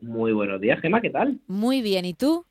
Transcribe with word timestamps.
Muy 0.00 0.32
buenos 0.32 0.60
días, 0.60 0.80
Gemma, 0.80 1.00
¿qué 1.00 1.10
tal? 1.10 1.40
Muy 1.46 1.82
bien, 1.82 2.04
¿y 2.04 2.14
tú? 2.14 2.46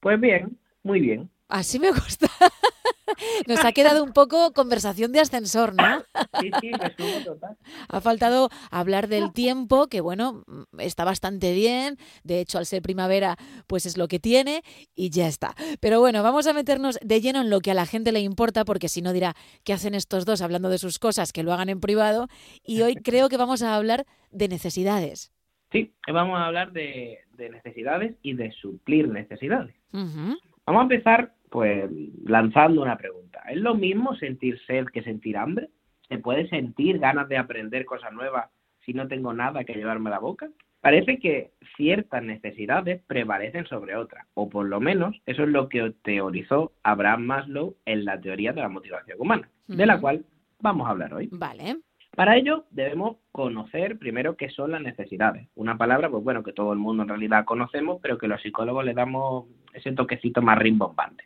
Pues 0.00 0.20
bien, 0.20 0.58
muy 0.82 1.00
bien. 1.00 1.30
Así 1.48 1.78
me 1.78 1.90
gusta. 1.90 2.28
Nos 3.46 3.64
ha 3.64 3.72
quedado 3.72 4.04
un 4.04 4.12
poco 4.12 4.52
conversación 4.52 5.12
de 5.12 5.20
ascensor, 5.20 5.74
¿no? 5.74 6.04
Sí, 6.40 6.50
sí, 6.60 6.70
me 6.70 7.24
total. 7.24 7.56
Ha 7.88 8.00
faltado 8.00 8.50
hablar 8.70 9.08
del 9.08 9.32
tiempo, 9.34 9.88
que 9.88 10.00
bueno, 10.00 10.44
está 10.78 11.04
bastante 11.04 11.52
bien. 11.52 11.96
De 12.22 12.40
hecho, 12.40 12.58
al 12.58 12.66
ser 12.66 12.82
primavera, 12.82 13.36
pues 13.66 13.86
es 13.86 13.96
lo 13.96 14.08
que 14.08 14.18
tiene 14.18 14.62
y 14.94 15.10
ya 15.10 15.26
está. 15.26 15.54
Pero 15.80 16.00
bueno, 16.00 16.22
vamos 16.22 16.46
a 16.46 16.52
meternos 16.52 16.98
de 17.02 17.20
lleno 17.20 17.40
en 17.40 17.50
lo 17.50 17.60
que 17.60 17.70
a 17.70 17.74
la 17.74 17.86
gente 17.86 18.12
le 18.12 18.20
importa, 18.20 18.64
porque 18.64 18.88
si 18.88 19.02
no 19.02 19.12
dirá, 19.12 19.34
¿qué 19.64 19.72
hacen 19.72 19.94
estos 19.94 20.24
dos 20.24 20.42
hablando 20.42 20.68
de 20.68 20.78
sus 20.78 20.98
cosas? 20.98 21.32
Que 21.32 21.42
lo 21.42 21.52
hagan 21.52 21.70
en 21.70 21.80
privado. 21.80 22.28
Y 22.62 22.82
hoy 22.82 22.94
creo 22.94 23.28
que 23.28 23.36
vamos 23.36 23.62
a 23.62 23.74
hablar 23.74 24.06
de 24.30 24.48
necesidades. 24.48 25.32
Sí, 25.70 25.92
vamos 26.12 26.38
a 26.38 26.46
hablar 26.46 26.72
de, 26.72 27.18
de 27.34 27.50
necesidades 27.50 28.16
y 28.22 28.34
de 28.34 28.50
suplir 28.52 29.08
necesidades. 29.08 29.74
Vamos 29.92 30.80
a 30.80 30.82
empezar, 30.82 31.32
pues, 31.50 31.90
lanzando 32.24 32.82
una 32.82 32.96
pregunta. 32.96 33.40
¿Es 33.48 33.58
lo 33.58 33.74
mismo 33.74 34.14
sentir 34.16 34.58
sed 34.66 34.86
que 34.86 35.02
sentir 35.02 35.36
hambre? 35.36 35.68
¿Se 36.08 36.18
puede 36.18 36.48
sentir 36.48 36.98
ganas 36.98 37.28
de 37.28 37.38
aprender 37.38 37.84
cosas 37.84 38.12
nuevas 38.12 38.50
si 38.84 38.92
no 38.92 39.08
tengo 39.08 39.32
nada 39.32 39.64
que 39.64 39.74
llevarme 39.74 40.08
a 40.08 40.12
la 40.12 40.18
boca? 40.18 40.48
Parece 40.80 41.18
que 41.18 41.50
ciertas 41.76 42.22
necesidades 42.22 43.02
prevalecen 43.06 43.66
sobre 43.66 43.96
otras, 43.96 44.26
o 44.34 44.48
por 44.48 44.66
lo 44.66 44.80
menos 44.80 45.16
eso 45.26 45.42
es 45.42 45.48
lo 45.48 45.68
que 45.68 45.92
teorizó 46.02 46.72
Abraham 46.84 47.24
Maslow 47.24 47.76
en 47.84 48.04
la 48.04 48.20
teoría 48.20 48.52
de 48.52 48.60
la 48.60 48.68
motivación 48.68 49.18
humana, 49.20 49.50
de 49.66 49.86
la 49.86 50.00
cual 50.00 50.24
vamos 50.60 50.86
a 50.86 50.90
hablar 50.90 51.14
hoy. 51.14 51.28
Vale. 51.32 51.78
Para 52.14 52.36
ello 52.36 52.64
debemos 52.70 53.18
conocer 53.32 53.98
primero 53.98 54.36
qué 54.36 54.50
son 54.50 54.72
las 54.72 54.82
necesidades. 54.82 55.48
Una 55.54 55.78
palabra, 55.78 56.10
pues 56.10 56.24
bueno, 56.24 56.42
que 56.42 56.52
todo 56.52 56.72
el 56.72 56.78
mundo 56.78 57.04
en 57.04 57.08
realidad 57.08 57.44
conocemos, 57.44 58.00
pero 58.02 58.18
que 58.18 58.28
los 58.28 58.42
psicólogos 58.42 58.84
le 58.84 58.94
damos 58.94 59.46
ese 59.72 59.92
toquecito 59.92 60.42
más 60.42 60.58
rimbombante. 60.58 61.24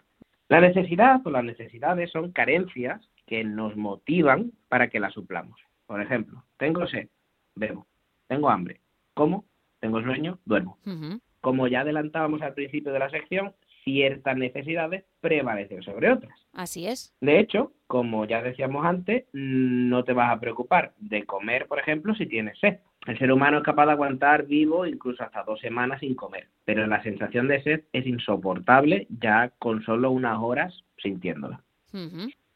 La 0.48 0.60
necesidad 0.60 1.20
o 1.24 1.30
las 1.30 1.44
necesidades 1.44 2.10
son 2.10 2.32
carencias 2.32 3.00
que 3.26 3.42
nos 3.42 3.74
motivan 3.76 4.52
para 4.68 4.88
que 4.88 5.00
las 5.00 5.14
suplamos. 5.14 5.58
Por 5.86 6.02
ejemplo, 6.02 6.44
tengo 6.58 6.86
sed, 6.86 7.08
bebo. 7.54 7.86
Tengo 8.26 8.50
hambre, 8.50 8.80
como. 9.14 9.44
Tengo 9.80 10.00
sueño, 10.02 10.38
duermo. 10.44 10.78
Como 11.40 11.66
ya 11.66 11.80
adelantábamos 11.80 12.40
al 12.42 12.54
principio 12.54 12.92
de 12.92 13.00
la 13.00 13.10
sección, 13.10 13.52
ciertas 13.82 14.36
necesidades 14.36 15.04
prevalecen 15.20 15.82
sobre 15.82 16.12
otras. 16.12 16.38
Así 16.52 16.86
es. 16.86 17.12
De 17.20 17.40
hecho, 17.40 17.72
como 17.92 18.24
ya 18.24 18.40
decíamos 18.40 18.86
antes, 18.86 19.26
no 19.34 20.02
te 20.02 20.14
vas 20.14 20.32
a 20.32 20.40
preocupar 20.40 20.94
de 20.98 21.26
comer, 21.26 21.66
por 21.66 21.78
ejemplo, 21.78 22.14
si 22.14 22.24
tienes 22.24 22.58
sed. 22.58 22.78
El 23.06 23.18
ser 23.18 23.30
humano 23.30 23.58
es 23.58 23.64
capaz 23.64 23.84
de 23.84 23.92
aguantar 23.92 24.46
vivo 24.46 24.86
incluso 24.86 25.22
hasta 25.22 25.42
dos 25.42 25.60
semanas 25.60 26.00
sin 26.00 26.14
comer, 26.14 26.48
pero 26.64 26.86
la 26.86 27.02
sensación 27.02 27.48
de 27.48 27.62
sed 27.62 27.82
es 27.92 28.06
insoportable 28.06 29.06
ya 29.20 29.52
con 29.58 29.82
solo 29.82 30.10
unas 30.10 30.38
horas 30.40 30.72
sintiéndola. 31.02 31.60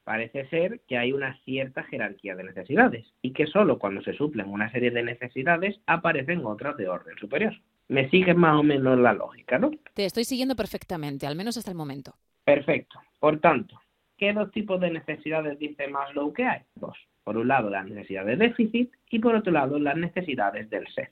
Parece 0.05 0.49
ser 0.49 0.81
que 0.89 0.97
hay 0.97 1.13
una 1.13 1.37
cierta 1.45 1.83
jerarquía 1.83 2.35
de 2.35 2.45
necesidades 2.45 3.05
y 3.21 3.35
que 3.35 3.47
solo 3.47 3.79
cuando 3.79 4.01
se 4.01 4.15
suplen 4.15 4.49
una 4.49 4.73
serie 4.73 4.91
de 4.91 5.03
necesidades 5.03 5.79
aparecen 5.87 6.47
otras 6.47 6.79
de 6.79 6.89
orden 6.89 7.19
superior. 7.19 7.53
Me 7.89 8.09
sigues 8.09 8.37
más 8.37 8.59
o 8.59 8.63
menos 8.63 8.99
la 8.99 9.13
lógica, 9.13 9.59
¿no? 9.59 9.71
Te 9.93 10.07
estoy 10.07 10.25
siguiendo 10.25 10.57
perfectamente, 10.57 11.27
al 11.27 11.37
menos 11.37 11.59
hasta 11.59 11.71
el 11.71 11.77
momento. 11.77 12.15
Perfecto. 12.43 12.99
Por 13.21 13.39
tanto, 13.41 13.79
¿qué 14.17 14.33
dos 14.33 14.51
tipos 14.53 14.81
de 14.81 14.91
necesidades 14.91 15.59
dice 15.59 15.89
Maslow 15.89 16.33
que 16.33 16.45
hay? 16.45 16.61
Dos. 16.75 16.97
Por 17.25 17.37
un 17.37 17.49
lado, 17.49 17.71
las 17.71 17.87
necesidades 17.87 18.39
de 18.39 18.49
déficit 18.49 18.93
y 19.11 19.19
por 19.19 19.35
otro 19.35 19.53
lado, 19.53 19.79
las 19.79 19.97
necesidades 19.97 20.71
del 20.71 20.87
ser. 20.89 21.11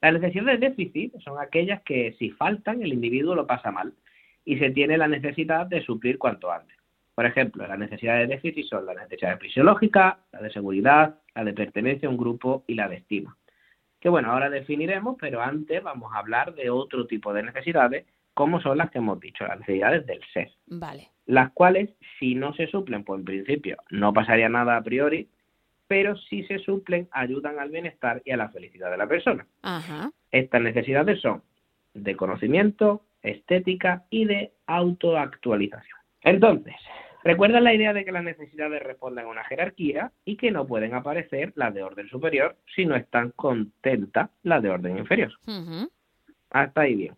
Las 0.00 0.12
necesidades 0.12 0.60
de 0.60 0.68
déficit 0.68 1.18
son 1.20 1.40
aquellas 1.40 1.82
que 1.82 2.14
si 2.18 2.30
faltan 2.30 2.82
el 2.82 2.92
individuo 2.92 3.34
lo 3.34 3.46
pasa 3.46 3.70
mal 3.70 3.94
y 4.44 4.58
se 4.58 4.70
tiene 4.70 4.98
la 4.98 5.08
necesidad 5.08 5.66
de 5.66 5.82
suplir 5.82 6.18
cuanto 6.18 6.52
antes. 6.52 6.76
Por 7.14 7.26
ejemplo, 7.26 7.66
las 7.66 7.78
necesidades 7.78 8.28
de 8.28 8.34
déficit 8.34 8.66
son 8.66 8.84
las 8.84 8.96
necesidades 8.96 9.38
fisiológicas, 9.40 10.16
la 10.32 10.42
de 10.42 10.50
seguridad, 10.50 11.20
la 11.34 11.44
de 11.44 11.52
pertenencia 11.52 12.08
a 12.08 12.10
un 12.10 12.18
grupo 12.18 12.64
y 12.66 12.74
la 12.74 12.88
de 12.88 12.96
estima. 12.96 13.36
Que 14.00 14.08
bueno, 14.08 14.32
ahora 14.32 14.50
definiremos, 14.50 15.16
pero 15.18 15.40
antes 15.40 15.82
vamos 15.82 16.12
a 16.12 16.18
hablar 16.18 16.54
de 16.54 16.68
otro 16.68 17.06
tipo 17.06 17.32
de 17.32 17.44
necesidades, 17.44 18.04
como 18.34 18.60
son 18.60 18.76
las 18.78 18.90
que 18.90 18.98
hemos 18.98 19.18
dicho, 19.20 19.46
las 19.46 19.60
necesidades 19.60 20.04
del 20.06 20.20
ser 20.32 20.50
Vale. 20.66 21.13
Las 21.26 21.52
cuales 21.52 21.90
si 22.18 22.34
no 22.34 22.54
se 22.54 22.66
suplen, 22.66 23.04
pues 23.04 23.20
en 23.20 23.24
principio 23.24 23.76
no 23.90 24.12
pasaría 24.12 24.48
nada 24.48 24.76
a 24.76 24.82
priori, 24.82 25.28
pero 25.86 26.16
si 26.16 26.44
se 26.44 26.58
suplen 26.58 27.08
ayudan 27.12 27.58
al 27.58 27.70
bienestar 27.70 28.22
y 28.24 28.30
a 28.32 28.36
la 28.36 28.48
felicidad 28.48 28.90
de 28.90 28.96
la 28.96 29.06
persona. 29.06 29.46
Ajá. 29.62 30.10
Estas 30.30 30.62
necesidades 30.62 31.20
son 31.20 31.42
de 31.94 32.16
conocimiento, 32.16 33.02
estética 33.22 34.04
y 34.10 34.24
de 34.24 34.52
autoactualización. 34.66 35.98
Entonces, 36.22 36.74
recuerda 37.22 37.60
la 37.60 37.74
idea 37.74 37.92
de 37.92 38.04
que 38.04 38.12
las 38.12 38.24
necesidades 38.24 38.82
responden 38.82 39.26
a 39.26 39.28
una 39.28 39.44
jerarquía 39.44 40.10
y 40.24 40.36
que 40.36 40.50
no 40.50 40.66
pueden 40.66 40.94
aparecer 40.94 41.52
las 41.54 41.72
de 41.74 41.82
orden 41.82 42.08
superior 42.08 42.56
si 42.74 42.86
no 42.86 42.96
están 42.96 43.30
contentas 43.30 44.30
las 44.42 44.62
de 44.62 44.70
orden 44.70 44.98
inferior. 44.98 45.32
Hasta 46.50 46.80
ahí 46.82 46.94
bien. 46.94 47.14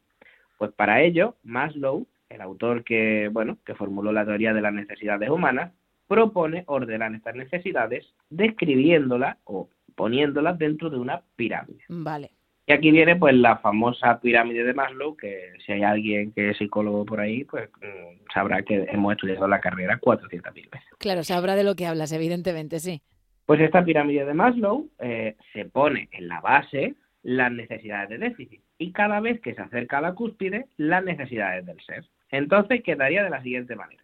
Pues 0.59 0.73
para 0.73 1.03
ello, 1.03 1.37
Maslow, 1.43 2.07
el 2.29 2.41
autor 2.41 2.85
que, 2.85 3.29
bueno, 3.33 3.59
que 3.65 3.75
formuló 3.75 4.13
la 4.13 4.25
teoría 4.25 4.53
de 4.53 4.61
las 4.61 4.73
necesidades 4.73 5.31
humanas, 5.31 5.73
propone 6.07 6.65
ordenar 6.67 7.15
estas 7.15 7.35
necesidades 7.35 8.07
describiéndolas 8.31 9.39
o 9.45 9.69
poniéndolas 9.95 10.59
dentro 10.59 10.91
de 10.91 10.99
una 10.99 11.23
pirámide. 11.37 11.85
Vale. 11.89 12.31
Y 12.69 12.73
aquí 12.73 12.91
viene 12.91 13.15
pues 13.15 13.35
la 13.35 13.59
famosa 13.59 14.21
pirámide 14.21 14.65
de 14.65 14.75
Maslow, 14.75 15.17
que 15.17 15.53
si 15.65 15.73
hay 15.73 15.83
alguien 15.85 16.33
que 16.33 16.51
es 16.51 16.59
psicólogo 16.59 17.05
por 17.05 17.21
ahí, 17.21 17.45
pues 17.45 17.71
mm, 17.81 18.33
sabrá 18.35 18.63
que 18.63 18.87
hemos 18.91 19.13
estudiado 19.13 19.47
la 19.47 19.61
carrera 19.61 20.01
400.000 20.01 20.53
veces. 20.53 20.89
Claro, 20.99 21.23
sabrá 21.23 21.55
de 21.55 21.63
lo 21.63 21.77
que 21.77 21.87
hablas, 21.87 22.11
evidentemente, 22.11 22.81
sí. 22.81 23.03
Pues 23.47 23.61
esta 23.61 23.85
pirámide 23.85 24.25
de 24.25 24.35
Maslow 24.35 24.89
eh, 24.99 25.37
se 25.53 25.67
pone 25.67 26.09
en 26.11 26.27
la 26.27 26.41
base 26.41 26.97
las 27.23 27.53
necesidades 27.53 28.09
de 28.09 28.19
déficit 28.19 28.61
y 28.79 28.93
cada 28.93 29.21
vez 29.21 29.41
que 29.41 29.55
se 29.55 29.63
acerca 29.63 29.99
a 29.99 30.01
la 30.01 30.15
cúspide, 30.15 30.67
las 30.77 31.05
necesidades 31.05 31.65
del 31.65 31.81
ser. 31.83 32.05
Entonces 32.31 32.83
quedaría 32.83 33.25
de 33.25 33.31
la 33.31 33.43
siguiente 33.43 33.77
manera. 33.77 34.03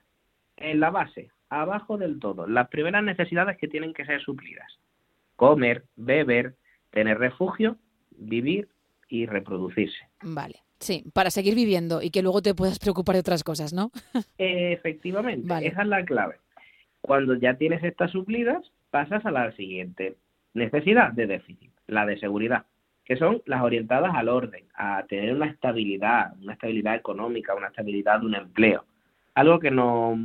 En 0.57 0.81
la 0.81 0.91
base, 0.91 1.31
abajo 1.49 1.99
del 1.99 2.19
todo, 2.19 2.47
las 2.47 2.69
primeras 2.69 3.03
necesidades 3.03 3.59
que 3.59 3.69
tienen 3.69 3.93
que 3.93 4.05
ser 4.05 4.21
suplidas. 4.23 4.79
Comer, 5.37 5.85
beber, 5.97 6.55
tener 6.91 7.19
refugio, 7.19 7.77
vivir 8.11 8.69
y 9.09 9.27
reproducirse. 9.27 10.09
Vale. 10.23 10.57
Sí, 10.79 11.05
para 11.13 11.31
seguir 11.31 11.55
viviendo 11.55 12.03
y 12.03 12.11
que 12.11 12.23
luego 12.23 12.43
te 12.43 12.55
puedas 12.55 12.81
preocupar 12.81 13.15
de 13.15 13.21
otras 13.21 13.45
cosas, 13.45 13.73
¿no? 13.73 13.93
Efectivamente, 14.39 15.47
Vale. 15.47 15.69
esa 15.69 15.83
es 15.83 15.89
la 15.89 16.05
clave. 16.05 16.37
Cuando 17.01 17.35
ya 17.35 17.55
tienes 17.55 17.85
estas 17.85 18.11
suplidas, 18.11 18.65
pasas 18.91 19.25
a 19.25 19.31
la 19.31 19.53
siguiente 19.53 20.17
necesidad 20.55 21.13
de 21.13 21.27
déficit, 21.27 21.71
la 21.87 22.05
de 22.05 22.19
seguridad, 22.19 22.67
que 23.05 23.17
son 23.17 23.43
las 23.47 23.63
orientadas 23.63 24.15
al 24.15 24.29
orden, 24.29 24.65
a 24.75 25.05
tener 25.09 25.35
una 25.35 25.47
estabilidad, 25.47 26.35
una 26.41 26.55
estabilidad 26.55 26.95
económica, 26.95 27.55
una 27.55 27.69
estabilidad 27.69 28.21
de 28.21 28.27
un 28.27 28.35
empleo, 28.35 28.85
algo 29.35 29.59
que 29.59 29.71
nos 29.71 30.19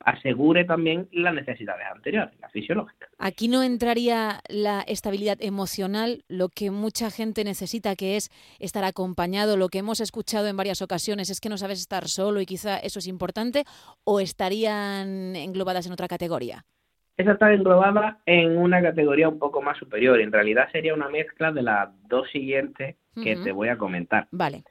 asegure 0.00 0.64
también 0.64 1.08
las 1.12 1.34
necesidades 1.34 1.86
anteriores, 1.92 2.34
las 2.40 2.52
fisiológicas. 2.52 3.10
Aquí 3.18 3.48
no 3.48 3.62
entraría 3.62 4.40
la 4.48 4.80
estabilidad 4.82 5.36
emocional, 5.40 6.24
lo 6.28 6.48
que 6.48 6.70
mucha 6.70 7.10
gente 7.10 7.44
necesita, 7.44 7.96
que 7.96 8.16
es 8.16 8.30
estar 8.58 8.84
acompañado. 8.84 9.56
Lo 9.56 9.68
que 9.68 9.78
hemos 9.78 10.00
escuchado 10.00 10.46
en 10.46 10.56
varias 10.56 10.82
ocasiones 10.82 11.30
es 11.30 11.40
que 11.40 11.48
no 11.48 11.58
sabes 11.58 11.80
estar 11.80 12.08
solo 12.08 12.40
y 12.40 12.46
quizá 12.46 12.78
eso 12.78 13.00
es 13.00 13.06
importante, 13.06 13.64
o 14.04 14.20
estarían 14.20 15.36
englobadas 15.36 15.86
en 15.86 15.92
otra 15.92 16.08
categoría. 16.08 16.64
Esa 17.18 17.32
está 17.32 17.52
englobada 17.52 18.20
en 18.26 18.56
una 18.56 18.80
categoría 18.80 19.28
un 19.28 19.40
poco 19.40 19.60
más 19.60 19.76
superior. 19.76 20.20
En 20.20 20.30
realidad 20.30 20.70
sería 20.70 20.94
una 20.94 21.08
mezcla 21.08 21.50
de 21.50 21.62
las 21.62 21.88
dos 22.08 22.30
siguientes 22.30 22.94
que 23.20 23.34
te 23.34 23.50
voy 23.50 23.68
a 23.68 23.76
comentar. 23.76 24.28
Vale. 24.30 24.62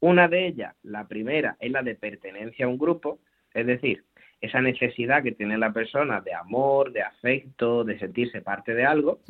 Una 0.00 0.26
de 0.26 0.48
ellas, 0.48 0.74
la 0.82 1.06
primera, 1.06 1.56
es 1.60 1.70
la 1.70 1.82
de 1.82 1.94
pertenencia 1.94 2.66
a 2.66 2.68
un 2.68 2.76
grupo, 2.76 3.20
es 3.54 3.66
decir, 3.66 4.02
esa 4.40 4.60
necesidad 4.60 5.22
que 5.22 5.30
tiene 5.30 5.56
la 5.56 5.72
persona 5.72 6.20
de 6.20 6.34
amor, 6.34 6.90
de 6.90 7.02
afecto, 7.02 7.84
de 7.84 7.96
sentirse 8.00 8.42
parte 8.42 8.74
de 8.74 8.84
algo, 8.84 9.20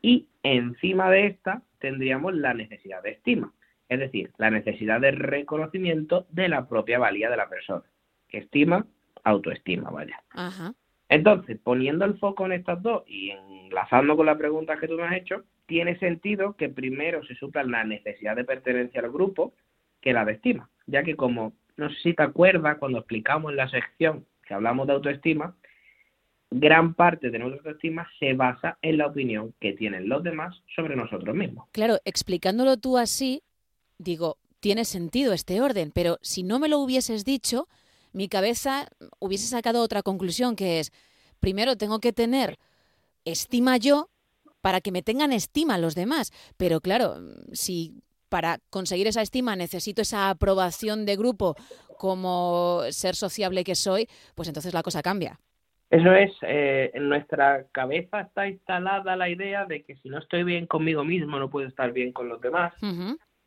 y 0.00 0.26
encima 0.42 1.10
de 1.10 1.26
esta 1.26 1.60
tendríamos 1.80 2.34
la 2.34 2.54
necesidad 2.54 3.02
de 3.02 3.10
estima, 3.10 3.52
Es 3.90 3.98
decir, 3.98 4.30
la 4.38 4.50
necesidad 4.50 5.02
de 5.02 5.10
reconocimiento 5.10 6.26
de 6.30 6.48
la 6.48 6.66
propia 6.66 6.98
valía 6.98 7.28
de 7.28 7.36
la 7.36 7.50
persona. 7.50 7.84
Estima, 8.30 8.86
autoestima, 9.22 9.90
vaya. 9.90 10.22
Entonces, 11.08 11.58
poniendo 11.62 12.04
el 12.04 12.18
foco 12.18 12.46
en 12.46 12.52
estas 12.52 12.82
dos 12.82 13.04
y 13.06 13.30
enlazando 13.30 14.16
con 14.16 14.26
las 14.26 14.38
preguntas 14.38 14.80
que 14.80 14.88
tú 14.88 14.96
me 14.96 15.04
has 15.04 15.16
hecho, 15.16 15.44
tiene 15.66 15.98
sentido 15.98 16.56
que 16.56 16.68
primero 16.68 17.24
se 17.24 17.34
supla 17.34 17.62
la 17.64 17.84
necesidad 17.84 18.36
de 18.36 18.44
pertenencia 18.44 19.00
al 19.00 19.10
grupo 19.10 19.54
que 20.00 20.12
la 20.12 20.24
de 20.24 20.32
estima, 20.32 20.68
ya 20.86 21.02
que 21.02 21.16
como 21.16 21.52
no 21.76 21.88
sé 21.90 21.96
si 22.02 22.14
te 22.14 22.22
acuerdas 22.22 22.78
cuando 22.78 22.98
explicamos 22.98 23.50
en 23.50 23.56
la 23.56 23.68
sección 23.68 24.26
que 24.46 24.54
hablamos 24.54 24.86
de 24.86 24.92
autoestima, 24.92 25.56
gran 26.50 26.94
parte 26.94 27.30
de 27.30 27.38
nuestra 27.38 27.58
autoestima 27.58 28.08
se 28.18 28.34
basa 28.34 28.78
en 28.82 28.98
la 28.98 29.06
opinión 29.06 29.54
que 29.60 29.72
tienen 29.72 30.08
los 30.08 30.22
demás 30.22 30.54
sobre 30.74 30.94
nosotros 30.94 31.34
mismos. 31.34 31.66
Claro, 31.72 31.98
explicándolo 32.04 32.76
tú 32.76 32.98
así, 32.98 33.42
digo, 33.98 34.36
tiene 34.60 34.84
sentido 34.84 35.32
este 35.32 35.60
orden, 35.60 35.90
pero 35.92 36.18
si 36.22 36.42
no 36.42 36.58
me 36.58 36.68
lo 36.68 36.78
hubieses 36.78 37.24
dicho, 37.24 37.66
mi 38.14 38.28
cabeza 38.28 38.86
hubiese 39.18 39.46
sacado 39.46 39.82
otra 39.82 40.02
conclusión, 40.02 40.56
que 40.56 40.80
es, 40.80 40.92
primero 41.40 41.76
tengo 41.76 41.98
que 41.98 42.12
tener 42.12 42.58
estima 43.24 43.76
yo 43.76 44.08
para 44.62 44.80
que 44.80 44.92
me 44.92 45.02
tengan 45.02 45.32
estima 45.32 45.76
los 45.76 45.94
demás. 45.94 46.32
Pero 46.56 46.80
claro, 46.80 47.16
si 47.52 48.02
para 48.30 48.58
conseguir 48.70 49.06
esa 49.06 49.20
estima 49.20 49.56
necesito 49.56 50.00
esa 50.00 50.30
aprobación 50.30 51.04
de 51.04 51.16
grupo 51.16 51.54
como 51.98 52.80
ser 52.90 53.14
sociable 53.14 53.64
que 53.64 53.74
soy, 53.74 54.08
pues 54.34 54.48
entonces 54.48 54.72
la 54.72 54.82
cosa 54.82 55.02
cambia. 55.02 55.38
Eso 55.90 56.12
es, 56.12 56.32
eh, 56.42 56.90
en 56.94 57.08
nuestra 57.08 57.66
cabeza 57.72 58.22
está 58.22 58.48
instalada 58.48 59.16
la 59.16 59.28
idea 59.28 59.64
de 59.64 59.82
que 59.82 59.96
si 59.96 60.08
no 60.08 60.18
estoy 60.18 60.42
bien 60.42 60.66
conmigo 60.66 61.04
mismo 61.04 61.38
no 61.38 61.50
puedo 61.50 61.68
estar 61.68 61.92
bien 61.92 62.12
con 62.12 62.28
los 62.28 62.40
demás. 62.40 62.72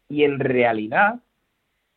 Y 0.07 0.23
en 0.23 0.39
realidad 0.39 1.19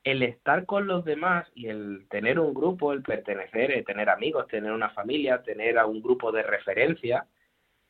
el 0.05 0.23
estar 0.23 0.65
con 0.67 0.87
los 0.87 1.05
demás 1.05 1.47
y 1.55 1.67
el 1.67 2.07
tener 2.09 2.39
un 2.39 2.55
grupo, 2.55 2.93
el 2.93 3.03
pertenecer, 3.03 3.71
el 3.71 3.85
tener 3.85 4.09
amigos, 4.09 4.47
tener 4.49 4.73
una 4.73 4.91
familia, 4.91 5.43
tener 5.43 5.79
a 5.79 5.87
un 5.87 6.01
grupo 6.01 6.33
de 6.33 6.43
referencia, 6.43 7.27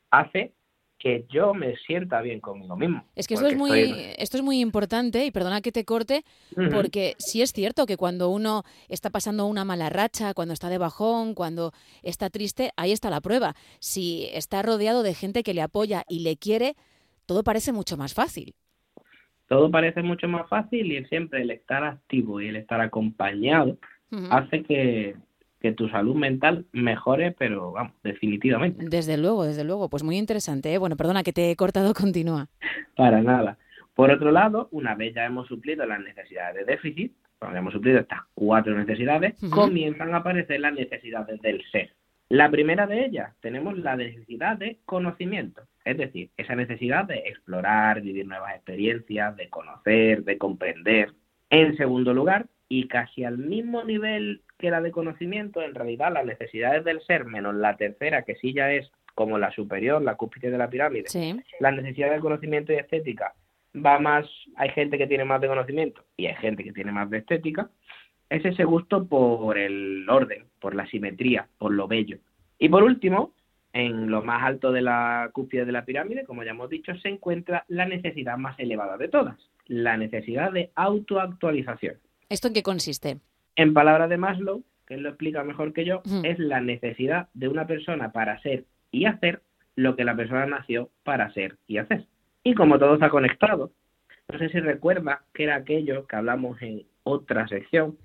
hace 0.09 0.53
que 0.99 1.25
yo 1.29 1.55
me 1.55 1.75
sienta 1.77 2.21
bien 2.21 2.39
conmigo 2.41 2.75
mismo. 2.75 3.03
Es 3.15 3.27
que 3.27 3.33
esto 3.33 3.47
es 3.47 3.55
muy, 3.55 4.13
esto 4.17 4.37
es 4.37 4.43
muy 4.43 4.59
importante, 4.59 5.25
y 5.25 5.31
perdona 5.31 5.61
que 5.61 5.71
te 5.71 5.83
corte, 5.83 6.23
porque 6.71 7.15
sí 7.17 7.41
es 7.41 7.53
cierto 7.53 7.87
que 7.87 7.97
cuando 7.97 8.29
uno 8.29 8.63
está 8.87 9.09
pasando 9.09 9.47
una 9.47 9.65
mala 9.65 9.89
racha, 9.89 10.35
cuando 10.35 10.53
está 10.53 10.69
de 10.69 10.77
bajón, 10.77 11.33
cuando 11.33 11.71
está 12.03 12.29
triste, 12.29 12.71
ahí 12.75 12.91
está 12.91 13.09
la 13.09 13.19
prueba. 13.19 13.55
Si 13.79 14.27
está 14.33 14.61
rodeado 14.61 15.01
de 15.01 15.15
gente 15.15 15.41
que 15.41 15.55
le 15.55 15.63
apoya 15.63 16.03
y 16.07 16.19
le 16.19 16.37
quiere, 16.37 16.75
todo 17.25 17.43
parece 17.43 17.71
mucho 17.71 17.97
más 17.97 18.13
fácil 18.13 18.53
todo 19.51 19.69
parece 19.69 20.01
mucho 20.01 20.29
más 20.29 20.47
fácil 20.47 20.93
y 20.93 21.03
siempre 21.07 21.41
el 21.41 21.51
estar 21.51 21.83
activo 21.83 22.39
y 22.39 22.47
el 22.47 22.55
estar 22.55 22.79
acompañado 22.79 23.77
hace 24.29 24.63
que, 24.63 25.17
tu 25.75 25.89
salud 25.89 26.15
mental 26.15 26.67
mejore, 26.71 27.33
pero 27.33 27.73
vamos, 27.73 27.91
definitivamente. 28.01 28.85
Desde 28.87 29.17
luego, 29.17 29.43
desde 29.43 29.65
luego. 29.65 29.89
Pues 29.89 30.03
muy 30.03 30.17
interesante. 30.17 30.73
¿eh? 30.73 30.77
Bueno, 30.77 30.95
perdona 30.95 31.23
que 31.23 31.33
te 31.33 31.51
he 31.51 31.57
cortado, 31.57 31.93
continúa. 32.01 32.47
Para 32.95 33.21
nada. 33.21 33.57
Por 33.93 34.09
otro 34.09 34.31
lado, 34.31 34.69
una 34.71 34.95
vez 34.95 35.13
ya 35.13 35.25
hemos 35.25 35.49
suplido 35.49 35.85
las 35.85 35.99
necesidades 35.99 36.55
de 36.55 36.71
déficit, 36.71 37.11
cuando 37.37 37.59
hemos 37.59 37.73
suplido 37.73 37.99
estas 37.99 38.21
cuatro 38.33 38.73
necesidades, 38.73 39.35
comienzan 39.49 40.13
a 40.13 40.19
aparecer 40.19 40.61
las 40.61 40.73
necesidades 40.73 41.41
del 41.41 41.61
ser. 41.73 41.91
La 42.29 42.49
primera 42.49 42.87
de 42.87 43.03
ellas, 43.03 43.35
tenemos 43.41 43.77
la 43.77 43.97
necesidad 43.97 44.55
de 44.55 44.79
conocimiento, 44.85 45.63
es 45.85 45.97
decir, 45.97 46.29
esa 46.37 46.55
necesidad 46.55 47.05
de 47.05 47.19
explorar, 47.19 48.01
vivir 48.01 48.27
nuevas 48.27 48.55
experiencias, 48.55 49.35
de 49.35 49.49
conocer, 49.49 50.23
de 50.23 50.37
comprender. 50.37 51.13
En 51.49 51.75
segundo 51.77 52.13
lugar, 52.13 52.45
y 52.69 52.87
casi 52.87 53.23
al 53.23 53.37
mismo 53.37 53.83
nivel 53.83 54.41
que 54.57 54.71
la 54.71 54.81
de 54.81 54.91
conocimiento, 54.91 55.61
en 55.61 55.75
realidad 55.75 56.13
las 56.13 56.25
necesidades 56.25 56.85
del 56.85 57.01
ser, 57.01 57.25
menos 57.25 57.55
la 57.55 57.75
tercera, 57.75 58.23
que 58.23 58.35
sí 58.35 58.53
ya 58.53 58.71
es 58.71 58.89
como 59.15 59.37
la 59.37 59.51
superior, 59.51 60.01
la 60.01 60.15
cúspide 60.15 60.51
de 60.51 60.57
la 60.57 60.69
pirámide, 60.69 61.09
la 61.59 61.71
necesidad 61.71 62.11
de 62.11 62.19
conocimiento 62.19 62.71
y 62.71 62.77
estética 62.77 63.33
va 63.75 63.99
más, 63.99 64.25
hay 64.55 64.69
gente 64.69 64.97
que 64.97 65.07
tiene 65.07 65.25
más 65.25 65.41
de 65.41 65.47
conocimiento 65.47 66.03
y 66.17 66.27
hay 66.27 66.35
gente 66.35 66.63
que 66.63 66.73
tiene 66.73 66.91
más 66.91 67.09
de 67.09 67.19
estética, 67.19 67.69
es 68.29 68.43
ese 68.45 68.63
gusto 68.63 69.07
por 69.07 69.57
el 69.57 70.09
orden, 70.09 70.45
por 70.59 70.75
la 70.75 70.87
simetría, 70.87 71.47
por 71.57 71.73
lo 71.73 71.87
bello. 71.87 72.17
Y 72.59 72.69
por 72.69 72.83
último, 72.83 73.33
en 73.73 74.09
lo 74.09 74.21
más 74.21 74.43
alto 74.43 74.71
de 74.71 74.81
la 74.81 75.29
cúspide 75.33 75.65
de 75.65 75.71
la 75.71 75.85
pirámide, 75.85 76.25
como 76.25 76.43
ya 76.43 76.51
hemos 76.51 76.69
dicho, 76.69 76.95
se 76.97 77.09
encuentra 77.09 77.65
la 77.67 77.85
necesidad 77.85 78.37
más 78.37 78.59
elevada 78.59 78.97
de 78.97 79.07
todas, 79.07 79.37
la 79.67 79.97
necesidad 79.97 80.51
de 80.51 80.71
autoactualización. 80.75 81.95
¿Esto 82.29 82.47
en 82.47 82.53
qué 82.53 82.63
consiste? 82.63 83.17
En 83.55 83.73
palabras 83.73 84.09
de 84.09 84.17
Maslow, 84.17 84.63
que 84.85 84.95
él 84.95 85.03
lo 85.03 85.09
explica 85.09 85.43
mejor 85.43 85.73
que 85.73 85.85
yo, 85.85 86.01
es 86.23 86.39
la 86.39 86.61
necesidad 86.61 87.29
de 87.33 87.47
una 87.47 87.67
persona 87.67 88.11
para 88.11 88.41
ser 88.41 88.65
y 88.91 89.05
hacer 89.05 89.41
lo 89.75 89.95
que 89.95 90.03
la 90.03 90.15
persona 90.15 90.45
nació 90.45 90.89
para 91.03 91.31
ser 91.33 91.57
y 91.67 91.77
hacer. 91.77 92.05
Y 92.43 92.53
como 92.55 92.79
todo 92.79 92.95
está 92.95 93.09
conectado, 93.09 93.71
no 94.31 94.39
sé 94.39 94.49
si 94.49 94.59
recuerda 94.59 95.23
que 95.33 95.43
era 95.43 95.55
aquello 95.55 96.07
que 96.07 96.15
hablamos 96.15 96.61
en 96.61 96.83
otra 97.03 97.47
sección, 97.47 97.97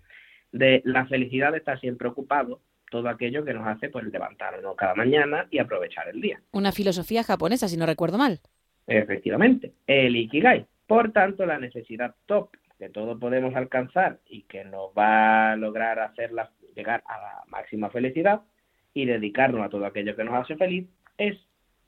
de 0.52 0.82
la 0.84 1.06
felicidad 1.06 1.52
de 1.52 1.58
estar 1.58 1.78
siempre 1.80 2.08
ocupado, 2.08 2.60
todo 2.91 3.09
aquello 3.09 3.44
que 3.44 3.55
nos 3.55 3.67
hace 3.67 3.88
pues 3.88 4.05
levantarnos 4.06 4.77
cada 4.77 4.94
mañana 4.94 5.47
y 5.50 5.59
aprovechar 5.59 6.09
el 6.09 6.21
día. 6.21 6.41
Una 6.53 6.73
filosofía 6.73 7.23
japonesa, 7.23 7.69
si 7.69 7.77
no 7.77 7.87
recuerdo 7.87 8.19
mal. 8.19 8.41
Efectivamente, 8.87 9.73
el 9.87 10.17
Ikigai. 10.17 10.67
Por 10.87 11.12
tanto, 11.12 11.44
la 11.47 11.59
necesidad 11.59 12.15
top 12.27 12.50
que 12.79 12.88
todos 12.88 13.19
podemos 13.19 13.55
alcanzar 13.56 14.21
y 14.29 14.43
que 14.43 14.65
nos 14.65 14.91
va 14.97 15.53
a 15.53 15.56
lograr 15.56 15.99
hacerla 15.99 16.50
llegar 16.75 17.03
a 17.06 17.19
la 17.19 17.43
máxima 17.49 17.91
felicidad 17.91 18.43
y 18.93 19.06
dedicarnos 19.06 19.65
a 19.65 19.69
todo 19.69 19.87
aquello 19.87 20.15
que 20.15 20.25
nos 20.25 20.35
hace 20.35 20.56
feliz 20.56 20.87
es 21.19 21.37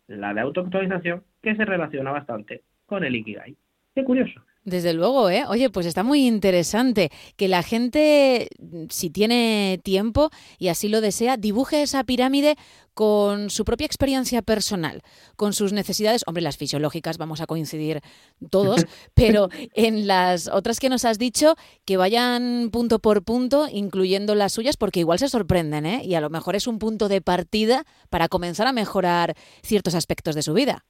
la 0.06 0.32
de 0.32 0.40
autoactualización 0.40 1.22
que 1.42 1.54
se 1.54 1.64
relaciona 1.64 2.10
bastante 2.10 2.62
con 2.86 3.04
el 3.04 3.14
Ikigai. 3.16 3.54
Qué 3.94 4.04
curioso. 4.04 4.40
Desde 4.68 4.92
luego, 4.92 5.30
¿eh? 5.30 5.44
Oye, 5.48 5.70
pues 5.70 5.86
está 5.86 6.02
muy 6.02 6.26
interesante 6.26 7.10
que 7.36 7.48
la 7.48 7.62
gente, 7.62 8.50
si 8.90 9.08
tiene 9.08 9.80
tiempo 9.82 10.28
y 10.58 10.68
así 10.68 10.88
lo 10.88 11.00
desea, 11.00 11.38
dibuje 11.38 11.80
esa 11.80 12.04
pirámide 12.04 12.56
con 12.92 13.48
su 13.48 13.64
propia 13.64 13.86
experiencia 13.86 14.42
personal, 14.42 15.02
con 15.36 15.54
sus 15.54 15.72
necesidades, 15.72 16.22
hombre, 16.26 16.42
las 16.42 16.58
fisiológicas 16.58 17.16
vamos 17.16 17.40
a 17.40 17.46
coincidir 17.46 18.02
todos, 18.50 18.84
pero 19.14 19.48
en 19.74 20.06
las 20.06 20.48
otras 20.48 20.80
que 20.80 20.90
nos 20.90 21.06
has 21.06 21.18
dicho, 21.18 21.54
que 21.86 21.96
vayan 21.96 22.68
punto 22.70 22.98
por 22.98 23.24
punto, 23.24 23.68
incluyendo 23.72 24.34
las 24.34 24.52
suyas, 24.52 24.76
porque 24.76 25.00
igual 25.00 25.18
se 25.18 25.30
sorprenden, 25.30 25.86
¿eh? 25.86 26.02
Y 26.04 26.14
a 26.14 26.20
lo 26.20 26.28
mejor 26.28 26.56
es 26.56 26.66
un 26.66 26.78
punto 26.78 27.08
de 27.08 27.22
partida 27.22 27.86
para 28.10 28.28
comenzar 28.28 28.66
a 28.66 28.72
mejorar 28.72 29.34
ciertos 29.62 29.94
aspectos 29.94 30.34
de 30.34 30.42
su 30.42 30.52
vida. 30.52 30.84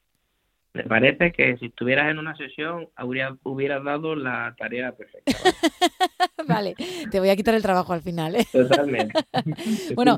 Me 0.78 0.85
parece 0.85 1.32
que 1.32 1.56
si 1.58 1.66
estuvieras 1.66 2.08
en 2.08 2.18
una 2.18 2.37
sesión 2.37 2.88
habría, 2.94 3.37
hubieras 3.42 3.82
dado 3.82 4.14
la 4.14 4.54
tarea 4.56 4.92
perfecta. 4.92 5.32
¿vale? 6.47 6.76
te 7.11 7.18
voy 7.18 7.30
a 7.30 7.37
quitar 7.37 7.54
el 7.54 7.62
trabajo 7.62 7.92
al 7.92 8.02
final. 8.02 8.37
¿eh? 8.37 8.47
Totalmente. 8.50 9.12
bueno, 9.94 10.16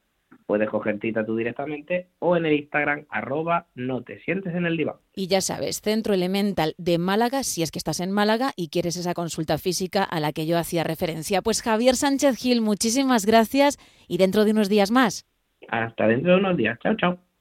puedes 0.46 0.70
coger 0.70 1.00
cita 1.00 1.26
tú 1.26 1.36
directamente 1.36 2.08
o 2.20 2.36
en 2.36 2.46
el 2.46 2.54
Instagram 2.54 3.06
arroba 3.10 3.68
no 3.74 4.04
te 4.04 4.20
sientes 4.20 4.54
en 4.54 4.66
el 4.66 4.78
diván. 4.78 4.98
Y 5.16 5.28
ya 5.28 5.42
sabes, 5.42 5.82
Centro 5.82 6.14
Elemental 6.14 6.76
de 6.78 6.98
Málaga, 6.98 7.44
si 7.44 7.64
es 7.64 7.72
que 7.72 7.80
estás 7.80 8.00
en 8.00 8.12
Málaga 8.12 8.52
y 8.56 8.70
quieres 8.70 8.98
esa 8.98 9.14
consulta 9.14 9.58
física 9.58 10.04
a 10.04 10.20
la 10.20 10.34
que 10.34 10.46
yo 10.46 10.58
hacía 10.58 10.84
referencia. 10.84 11.42
Pues 11.42 11.62
Javier 11.62 11.96
Sánchez 11.96 12.38
Gil, 12.38 12.62
muchísimas 12.62 13.26
gracias 13.26 13.78
y 14.08 14.18
dentro 14.18 14.44
de 14.46 14.52
unos 14.52 14.70
días 14.70 14.92
más. 14.92 15.26
Hasta 15.70 16.08
dentro 16.08 16.34
de 16.34 16.40
unos 16.40 16.58
días. 16.58 16.78
Chao, 16.80 16.96
chao. 16.96 17.25